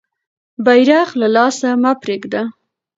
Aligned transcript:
بیرغ 0.65 1.09
له 1.21 1.27
لاسه 1.35 1.69
مه 1.81 1.91
پرېږده. 2.01 2.41